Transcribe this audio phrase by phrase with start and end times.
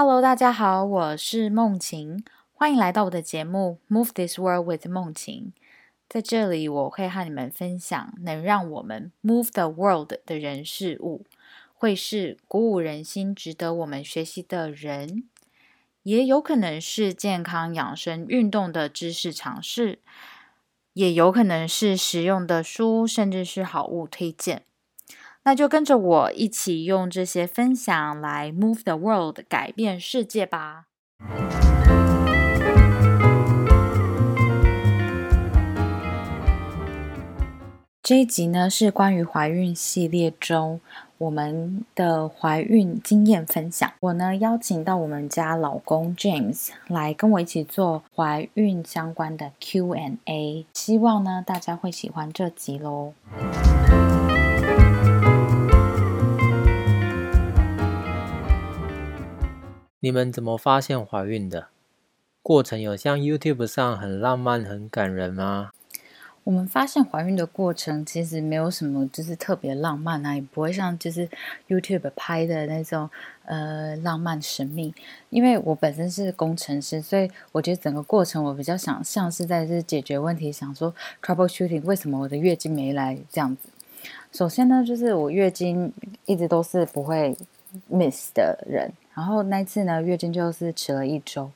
[0.00, 5.52] Hello，大家好，我是梦晴，欢迎来到我的节目《Move This World with 梦晴》。
[6.08, 11.24] 在这里，我会和你们分享能让我们 move the world 的人事物，
[11.74, 15.24] 会是鼓舞人心、值得我们学习的人，
[16.04, 19.98] 也有可能是健康养生、运动的知识尝试，
[20.92, 24.62] 也有可能是实用的书，甚至是好物推荐。
[25.48, 30.88] 那就跟着我一起用这些分享来 move the world，改变世界吧。
[38.02, 40.82] 这一集呢是关于怀孕系列中
[41.16, 43.90] 我们的怀孕经验分享。
[44.00, 53.14] 我呢邀请到我们家老公 James 来跟我一起做怀孕相关的 Q&A，希望呢大家会喜欢这集喽。
[60.00, 61.66] 你们怎么发现怀孕的？
[62.40, 65.70] 过程有像 YouTube 上很浪漫、很感人吗？
[66.44, 71.28] 我们发现怀孕的过程其实没有什么，就是特别浪漫啊，也不会像就是
[71.66, 73.10] YouTube 拍的那种
[73.44, 74.94] 呃浪漫神秘。
[75.30, 83.68] 因为我本身是工程师，所以我觉得整个过程我比较想像是在是解决问题，想说 trouble shooting 为什么我的月经没来这样子。
[84.30, 85.92] 首先呢，就是我月经
[86.24, 87.36] 一直都是不会
[87.90, 88.92] miss 的人。
[89.18, 91.50] 然后那次呢，月经就是迟了一周，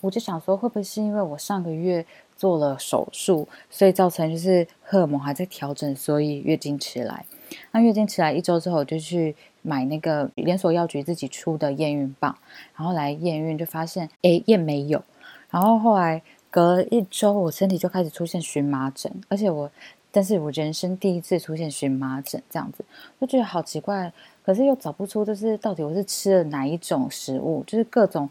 [0.00, 2.06] 我就想说，会不会是因为我上个月
[2.38, 7.26] 做了手术，所以造成就是荷尔蒙还在调整，所以月经迟来。
[7.72, 12.34] 那月经迟来一周之后，我就去买那个连锁药局自己出的验孕棒，
[12.74, 15.04] 然后来验孕，就发现哎验没有。
[15.50, 19.70] 然后后来隔了一周，我身体就开始出现荨麻疹，而且我，
[20.10, 22.82] 但是我人生第一次出现荨麻疹，这样子，
[23.20, 24.10] 就觉得好奇怪。
[24.44, 28.28] 可是又找不出，就是到底我是吃了哪一种食物，就是各种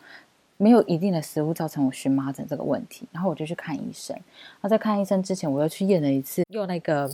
[0.58, 3.08] 没有一定的食物造成我荨麻疹这个问题。
[3.12, 4.16] 然后我就去看医生。
[4.62, 7.10] 那在看医生之前，我又去验了一次，用那个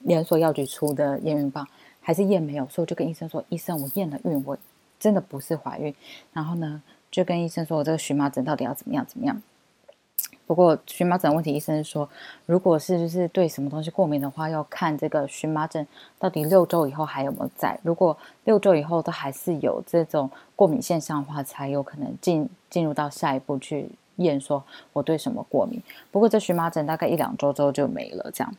[0.00, 1.66] 连锁药局出的验孕棒，
[2.00, 2.66] 还是验没有。
[2.68, 4.58] 所以我就跟医生说：“医生，我验了孕，我
[4.98, 5.94] 真的不是怀孕。”
[6.34, 9.06] 然后呢，就跟医生说：“我这个荨麻疹到底要怎么样？
[9.06, 9.40] 怎么样？”
[10.50, 12.08] 不过荨麻疹问题，医生说，
[12.44, 15.86] 如果是就是对什么东西过敏的话，要看这个荨麻疹
[16.18, 17.78] 到底六周以后还有没有在。
[17.84, 24.60] 如果六周以后都还是有这种过敏现象的话，才有可能进进入到下一步去验，说
[24.92, 25.80] 我对什么过敏。
[26.10, 28.52] 不过这荨麻疹大概一两周之后就没了，这样。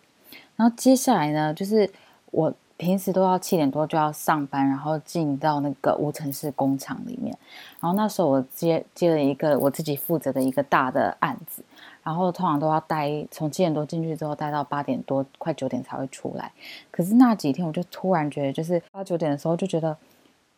[0.56, 1.92] 然后接下来呢，就是
[2.32, 2.54] 我。
[2.78, 7.38] 平时都要七点多就要上班，然后进到那个无尘室工厂里面。
[7.80, 11.64] 然后那时候我接接了一个我自己负责的一个大的案子，
[12.04, 16.52] 然后通常都要待从七点多进去之后待到八点多快九点才会出来。
[16.90, 19.96] 可是那几天我就突然觉得，就是八九点的时候就觉得，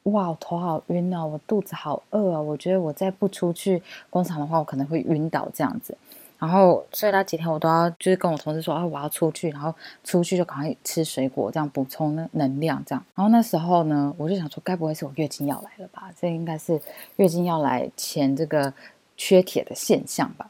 [0.04, 5.98] 哇，我头好晕啊，我肚子好饿啊，我觉得我再不出去工厂的话，我可能会晕倒这样子。
[6.40, 13.02] 然后，所以那几天我都要就是跟我同事说啊，我要出去，然后出去就赶快吃水果，这样补充能量，这样。
[13.16, 16.12] 然后那时候呢，我就想说，该不会是我月经要来了吧？
[16.20, 16.82] 这应该是
[17.16, 18.74] 月经要来前这个
[19.16, 20.50] 缺铁的现象吧。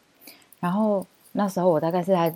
[0.63, 2.33] 然后那时候我大概是在。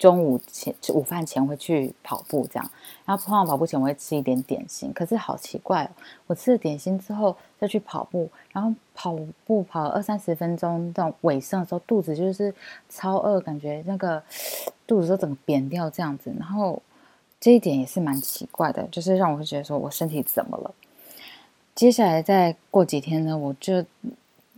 [0.00, 2.70] 中午前午饭前会去跑步，这样，
[3.04, 4.90] 然后通常跑步前我会吃一点点心。
[4.94, 5.90] 可是好奇怪哦，
[6.26, 9.14] 我吃了点心之后再去跑步，然后跑
[9.44, 12.54] 步跑了二三十分钟，这种尾声的时候肚子就是
[12.88, 14.22] 超饿，感觉那个
[14.86, 16.34] 肚子都整个扁掉这样子。
[16.38, 16.82] 然后
[17.38, 20.74] 这一点也是蛮奇怪的，就是让我会觉得说我身体怎么了？
[21.74, 23.84] 接下来再过几天呢，我就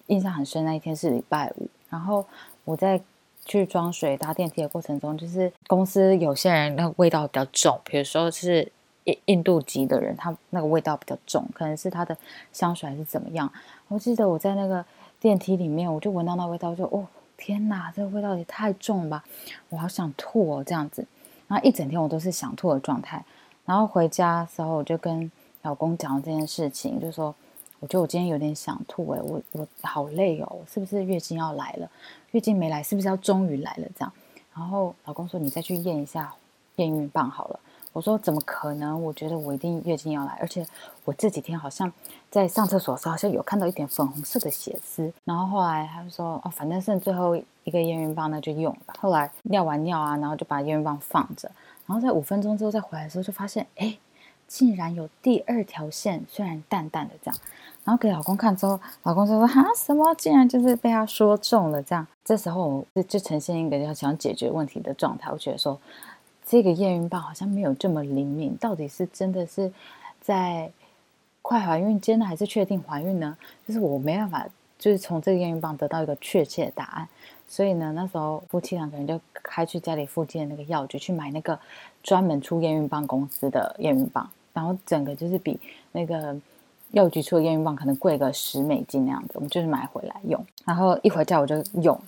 [0.06, 2.24] 印象很深，那一天是礼拜五，然后
[2.64, 3.02] 我在。
[3.44, 8.70] 去装水搭电梯的过程中，就是公司有些人那个味道比较重，比如说是
[9.04, 12.16] 印印度籍的人，他那个味道比较重，可能是他的
[12.52, 13.52] 香水还是怎么样。
[13.88, 14.84] 我记得我在那个
[15.18, 19.24] 电梯里面，我就闻到那味道，就哦天哪，这个味道也太重了吧，
[19.68, 21.04] 我好想吐哦这样子。
[21.48, 23.24] 然后一整天我都是想吐的状态。
[23.64, 25.30] 然后回家的时候，我就跟
[25.62, 27.34] 老公讲这件事情，就说。
[27.82, 31.90] 我觉得我今天有点想吐哎，我我好累哦，是不是月经要来了？
[32.30, 33.88] 月经没来，是不是要终于来了？
[33.96, 34.12] 这样，
[34.54, 36.32] 然后老公说你再去验一下
[36.76, 37.58] 验孕棒好了。
[37.92, 39.02] 我说怎么可能？
[39.02, 40.64] 我觉得我一定月经要来，而且
[41.04, 41.92] 我这几天好像
[42.30, 45.12] 在上厕所的时候好像有看到一点粉红色的血丝。
[45.24, 48.94] 然后后来他就说哦，反正剩最后一个验孕棒那就用吧。
[49.00, 51.50] 后来尿完尿啊，然后就把验孕棒放着，
[51.86, 53.98] 然后在五分钟之后再回来的时候就发现哎，
[54.46, 57.40] 竟然有第二条线，虽然淡淡的这样。
[57.84, 60.14] 然后给老公看之后，老公就说：“哈，什么？
[60.14, 65.30] 竟然就是被他说中了这样。”这时候就就呈现一个要想解决问题的状态。
[65.32, 65.76] 我觉得说，
[66.46, 69.72] 这个验孕棒好像没有这么灵敏，到底是真的是
[70.20, 70.70] 在
[71.42, 73.36] 快怀孕间呢，还是确定怀孕呢？
[73.66, 74.46] 就是我没办法
[74.78, 77.08] 就是从这个验孕棒得到一个确切的答案。
[77.48, 81.58] 所以呢，那时候夫妻两个人就开去家里附近的那个药局去买那个
[82.02, 85.58] 专门出验孕棒公司的验孕棒，然后整个就是比
[85.90, 86.34] 那个
[86.92, 89.32] 药局出的验孕棒可能贵个十美金那样子。
[89.34, 92.00] 我们就是买回来用，然后一回家我就用，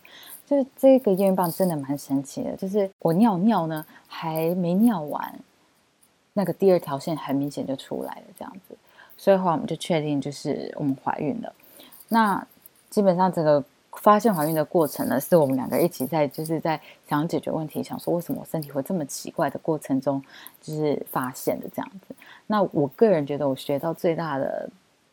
[0.47, 5.39] 就是这个验孕棒真的蛮神奇的，就是我尿尿呢还没尿完，
[6.33, 8.77] 那个第二条线很明显就出来了这样子，
[9.17, 11.53] 所以后来我们就确定就是我们怀孕了。
[12.09, 12.47] 那
[12.89, 13.63] 基本上整个。
[14.03, 20.23] 发现怀孕的过程呢，是我们两个一起在，就是在想解决问题，想说为什么我身体会这么奇怪的过程中，
[20.61, 22.15] 就是发现的这样子。
[22.47, 24.69] 那我个人觉得，我学到最大的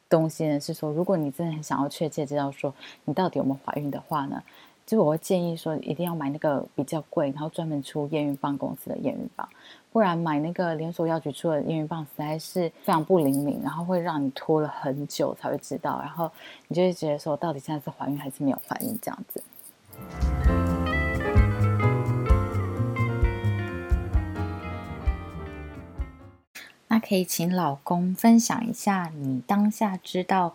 [0.09, 2.73] 东西呢，是说，如果你真的很想要确切知道说
[3.05, 4.43] 你到底有没有怀孕的话呢，
[4.91, 9.47] 就我会建议说，一定要买那个比较贵，然后专门出验孕棒公司的验孕棒。
[9.89, 16.29] 不然买那个连锁药局出的验孕棒实在是非常不灵敏，然后会让你拖了很久才会知道，然后
[16.67, 19.41] 你就会觉得说到底现在是怀孕还是没有怀孕这样子。
[26.89, 30.53] 那可以请老公分享一下你当下知道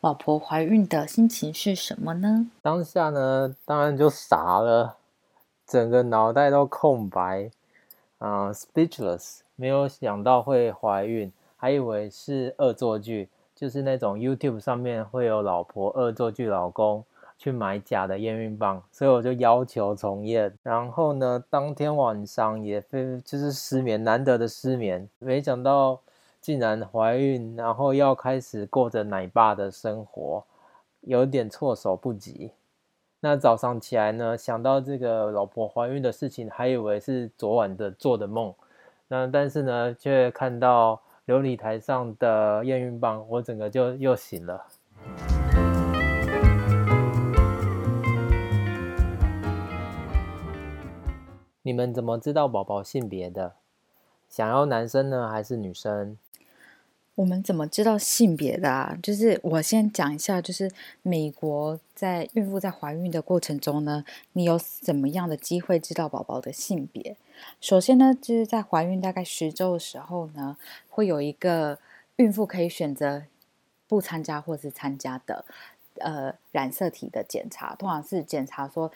[0.00, 2.46] 老婆怀孕的心情是什么呢？
[2.62, 4.96] 当下呢，当然就傻了，
[5.66, 7.50] 整个脑袋都空白。
[8.18, 17.04] 啊，speechless，没有想到会怀孕，还以为是恶作剧，就是那种 YouTube 上面会有老婆恶作剧老公
[17.36, 20.52] 去买假的验孕棒，所以我就要求重验。
[20.64, 26.00] 然后呢，当天晚上也非就是失眠，难得的失眠，没想到
[26.40, 30.44] 竟然怀孕，然后要开始过着奶爸的生活，
[31.00, 32.52] 有点措手不及。
[33.20, 38.54] 那早上起来呢，想到这个老婆怀孕的事情，还以为是昨晚的做的梦。
[39.08, 44.66] 那但是呢，却看到琉璃台上的验孕棒，我整个就又醒了。
[51.62, 53.54] 你们怎么知道宝宝性别的？
[54.28, 56.16] 想要男生呢，还是女生？
[57.18, 58.96] 我们怎么知道性别的啊？
[59.02, 60.70] 就是我先讲一下，就是
[61.02, 64.04] 美国在孕妇在怀孕的过程中呢，
[64.34, 67.16] 你有怎么样的机会知道宝宝的性别？
[67.60, 70.56] 首先呢，就是在怀孕大概十周的时候呢，
[70.88, 71.80] 会有一个
[72.18, 73.24] 孕妇可以选择
[73.88, 75.44] 不参加或是参加的
[75.96, 78.92] 呃染色体的检查，通常是检查说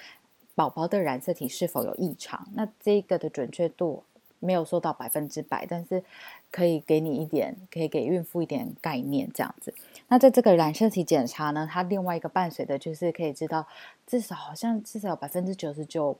[0.54, 2.46] 宝宝的染色体是否有异常。
[2.54, 4.04] 那这个的准确度。
[4.42, 6.02] 没有说到百分之百，但是
[6.50, 9.72] 可以给你一点，可以给孕妇一点概念这样子。
[10.08, 13.68] 那在这个染色体检查呢，它另外一个伴随的就是可以知道，
[14.04, 16.18] 至少好像至少有百分之九十九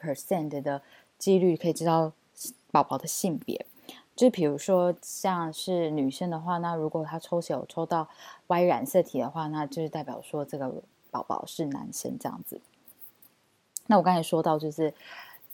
[0.00, 0.80] percent 的
[1.18, 2.12] 几率可以知道
[2.70, 3.66] 宝宝的性别。
[4.14, 8.08] 就比如说像是女生的话，那如果她抽血有抽到
[8.46, 10.72] Y 染色体的话，那就是代表说这个
[11.10, 12.60] 宝宝是男生这样子。
[13.88, 14.94] 那我刚才说到就是。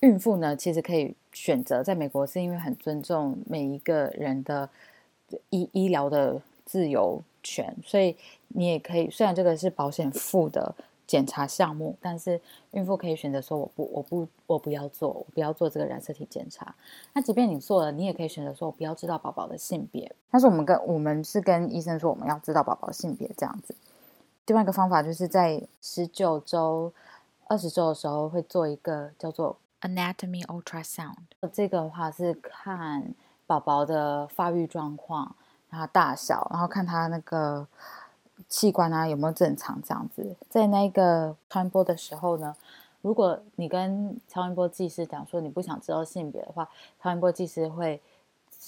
[0.06, 4.70] 孕妇呢，其实可以选择在美国，是因为很尊重每一个人的
[5.50, 8.16] 医医疗的自由权，所以
[8.48, 9.10] 你也可以。
[9.10, 10.76] 虽然这个是保险付的
[11.08, 16.76] 检查项目，但是孕妇可以选择说我不我不我不要做，我不要做这个染色体检查。
[17.12, 20.14] 那即便你做了，你也可以选择说我不要知道宝宝的性别。
[20.30, 23.74] 但是我们跟我们是跟医生说我们要知道宝宝性别这样子。
[24.46, 26.92] 另外一个方法就是在十九周、
[27.48, 29.56] 二十周的时候会做一个叫做。
[29.80, 31.16] Anatomy ultrasound，
[31.52, 33.14] 这个的话是看
[33.46, 35.36] 宝宝的发育状况，
[35.70, 37.66] 然后大小，然后看他那个
[38.48, 40.34] 器官啊有没有正常这样子。
[40.48, 42.56] 在那个超音波的时候呢，
[43.02, 46.68] 如果你跟超音波技师讲说你不想知道性别的话，
[47.02, 48.00] 超音波技师会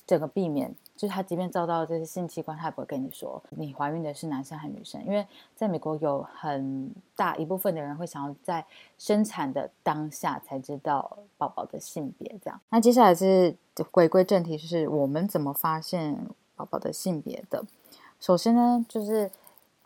[0.07, 0.75] 整个避免。
[0.99, 5.25] 就是他，即便遭到这些性器官，他也不会跟你说你怀孕的是男生还是女生，因为
[5.55, 8.67] 在美国有很大一部分的人会想要在
[8.99, 12.29] 生产的当下才知道宝宝的性别。
[12.43, 13.55] 这样，那接下来是
[13.93, 16.19] 回归正题，就是我们怎么发现
[16.57, 17.65] 宝宝的性别的？
[18.19, 19.31] 首先呢，就是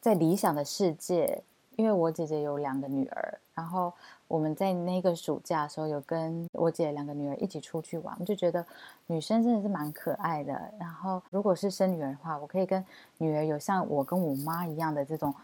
[0.01, 1.43] 在理想的世界，
[1.77, 3.93] 因为我姐姐有两个女儿，然后。
[4.29, 8.65] 我们在那个暑假的时候，有跟我姐两个女儿一起出去玩，我就觉得
[9.09, 10.59] 女生真的是蛮可爱的。
[10.81, 12.83] 然后，如果是生女儿的话，我可以跟
[13.19, 15.35] 女儿有像我跟我妈一样的这种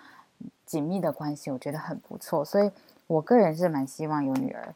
[0.65, 2.43] 紧密的关系，我觉得很不错。
[2.43, 2.73] 所以，
[3.07, 4.75] 我个人是蛮希望有女儿。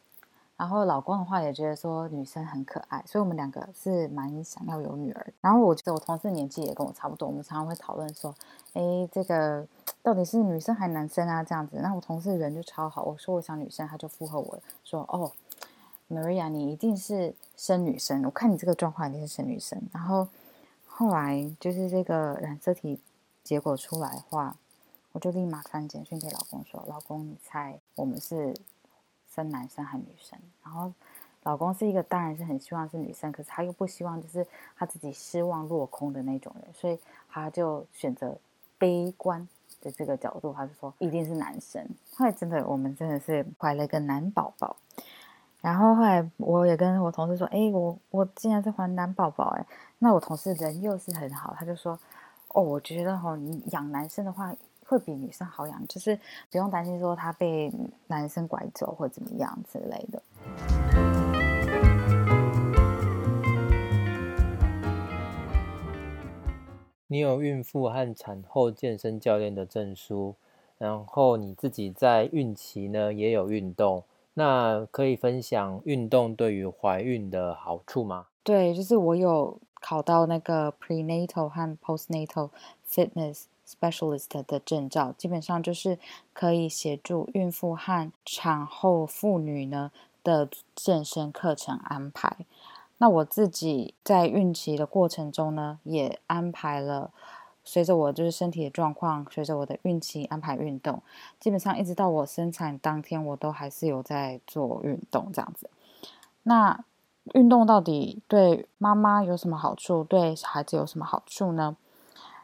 [0.55, 5.33] 然后老公的话也觉得说女生很可爱，所以我们两个是蛮想要有女儿。
[5.41, 8.33] 然后我觉得我同事年纪也跟我差不多，我们常常会讨论说，
[8.73, 9.65] 哎，这个
[10.03, 11.41] 到底是女生还男生啊？
[11.41, 11.77] 这样子。
[11.81, 15.31] 那我同事人就超好，我说我想女生，他就附和我说，哦
[16.11, 19.81] ，Maria，你一定是生女生，我看你这个状况一定是生女生。
[19.93, 20.27] 然后
[20.85, 22.99] 后来就是这个染色体
[23.43, 24.57] 结果出来的话，
[25.13, 28.53] 我就立马传简讯给老公说：“老公，你猜我们是
[29.33, 30.91] 生男生还是女生？”然后
[31.43, 34.45] 老公是一个当然是很希望是女生，可是他又不希望就是
[34.75, 38.37] 他自己失望落空的那种人，所以他就选择
[38.77, 39.47] 悲观
[39.83, 41.87] 的这个角度，他就说一定是男生。
[42.15, 44.75] 后来真的我们真的是怀了一个男宝宝。
[45.61, 49.65] 然后后来我也跟我同事说：“哎，我我竟然是怀男宝宝哎！”
[49.99, 51.99] 那我同事人又是很好，他就说
[52.55, 54.51] ：“哦，我觉得哈，你养男生的话。”
[54.85, 56.13] 会比女生好养，就是
[56.51, 57.71] 不用担心说他被
[58.07, 60.82] 男生拐走或怎么样之类的。
[67.13, 70.33] 你有孕妇和产后健身教练的证书，
[70.79, 74.03] 然后你自己在孕期呢也有运动，
[74.33, 78.25] 那可以分享运动对于怀孕的好处吗？
[78.43, 82.49] 对，就是我有考到那个 prenatal 和 postnatal
[82.89, 83.43] fitness。
[83.65, 85.97] Specialist 的证照基本上就是
[86.33, 89.89] 可以协助孕妇和产后妇女呢
[90.21, 92.45] 的健身课程安排。
[93.03, 97.11] 那我自己在孕期的过程中呢，也安排了，
[97.61, 101.03] 随着我就是身体的状况，随着我的孕期安排运动。
[101.37, 105.69] 基本上一直到我生产当天，我都还是有在做运动这样子。
[106.43, 106.85] 那
[107.33, 110.05] 运动到底对妈妈有什么好处？
[110.05, 111.75] 对小孩子有什么好处呢？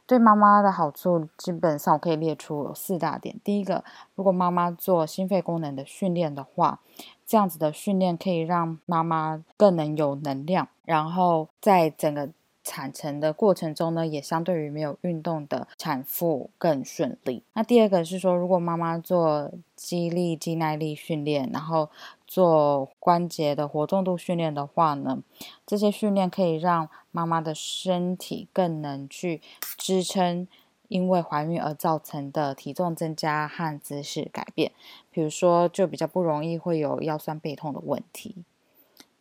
[0.05, 3.39] 对妈妈的好处，基本上我可以列出有四大点。
[3.45, 3.85] 第一个，
[4.15, 6.81] 如果妈妈做心肺功能的训练的话，
[7.29, 12.27] 这样子的训练可以让妈妈更能有能量，然后在整个
[12.63, 17.43] 产程的过程中呢，也相对于没有运动的产妇更顺利。
[17.53, 21.91] 那第二个是说，如果妈妈做肌力、肌耐力训练，然后
[22.25, 25.19] 做关节的活动度训练的话呢，
[25.67, 29.39] 这些训练可以让妈妈的身体更能去
[29.77, 30.47] 支撑
[30.89, 34.73] 因为怀孕而造成的体重增加和姿势改变，
[35.09, 38.43] 比如说就比较不容易会有腰酸背痛的问题。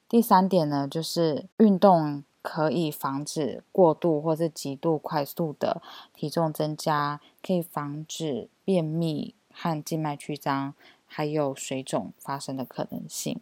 [0.08, 5.80] 第三点呢，就是运动可以防止过度或是极度快速的
[6.12, 10.74] 体重增加，可以防止便秘和静脉曲张。
[11.10, 13.40] 还有水肿发生的可能性。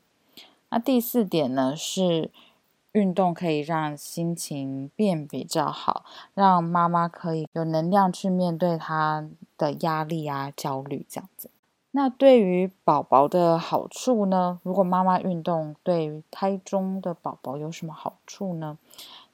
[0.69, 2.31] 那第四点呢，是
[2.97, 11.51] 运动可以让心情变比较好，让妈妈可以有能量去面对她的压力啊、焦虑这样子。
[11.91, 14.61] 那对于宝宝的好处呢？
[14.63, 18.79] 如果妈妈运动，对于胎中的宝宝有什么好处呢？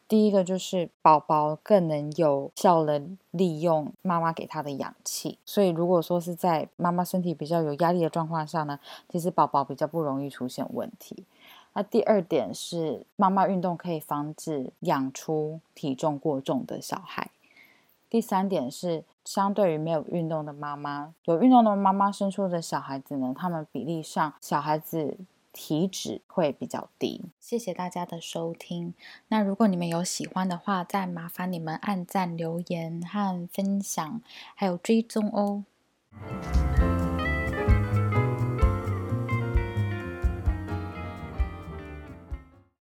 [0.08, 3.00] 第一个就是宝宝更能有效的
[3.30, 11.24] 利用妈妈给他的氧气，所以如果说是在妈妈身体比较有压力的状况下呢，其实宝宝比较不容易出现问题。
[11.74, 17.30] 那第二点是妈妈运动可以防止养出体重过重的小孩。
[18.08, 25.18] 第三点是相对于没有运动的妈妈，有运动的妈妈生出的小孩子呢，他们比例上小孩子。
[25.54, 27.26] 体脂会比较低。
[27.38, 28.94] 谢谢大家的收听。
[29.28, 34.22] 那如果你们有喜欢的话，再麻烦你们按赞、留言和分享，
[34.54, 35.64] 还有追踪哦。